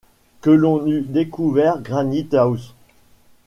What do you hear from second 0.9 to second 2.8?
découvert Granite-house!